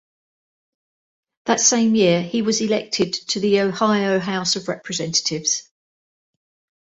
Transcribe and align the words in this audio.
That 1.45 1.59
same 1.61 1.93
year, 1.93 2.23
he 2.23 2.41
was 2.41 2.59
elected 2.59 3.13
to 3.13 3.39
the 3.39 3.59
Ohio 3.59 4.17
House 4.19 4.55
of 4.55 4.67
Representatives. 4.67 5.69